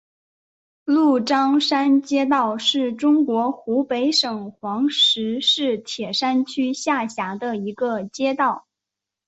[0.83, 8.65] 鹿獐山街道是中国湖北省黄石市铁山区下辖的一个街道。